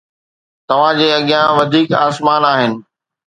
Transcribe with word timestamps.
توهان 0.67 0.93
جي 0.99 1.07
اڳيان 1.17 1.45
وڌيڪ 1.57 1.89
آسمان 2.07 2.41
آهن 2.51 2.71